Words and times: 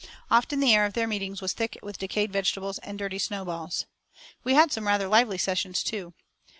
Often 0.31 0.61
the 0.61 0.73
air 0.73 0.87
of 0.87 0.93
their 0.93 1.05
meetings 1.05 1.43
was 1.43 1.53
thick 1.53 1.77
with 1.83 1.99
decayed 1.99 2.33
vegetables 2.33 2.79
and 2.79 2.97
dirty 2.97 3.19
snowballs. 3.19 3.85
We 4.43 4.55
had 4.55 4.71
some 4.71 4.87
rather 4.87 5.07
lively 5.07 5.37
sessions, 5.37 5.83
too. 5.83 6.15